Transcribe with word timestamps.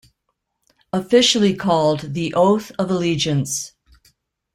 Officially 0.91 1.55
called 1.55 2.15
the 2.15 2.33
"Oath 2.33 2.71
of 2.79 2.89
Allegiance". 2.89 3.73